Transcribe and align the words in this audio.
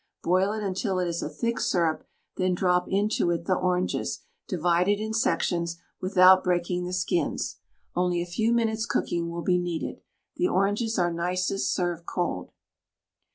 Boil 0.23 0.51
it 0.53 0.63
until 0.63 0.97
it 0.97 1.07
is 1.07 1.21
a 1.21 1.29
thick 1.29 1.59
syrup, 1.59 2.07
then 2.35 2.55
drop 2.55 2.87
into 2.87 3.29
it 3.29 3.45
the 3.45 3.53
oranges, 3.53 4.21
divided 4.47 4.99
in 4.99 5.13
sections, 5.13 5.77
without 6.01 6.43
breaking 6.43 6.85
the 6.85 6.91
skins. 6.91 7.57
Only 7.95 8.19
a 8.19 8.25
few 8.25 8.51
minutes 8.51 8.87
cooking 8.87 9.29
will 9.29 9.43
be 9.43 9.59
needed. 9.59 10.01
The 10.37 10.47
oranges 10.47 10.97
are 10.97 11.13
nicest 11.13 11.71
served 11.71 12.07
cold. 12.07 12.51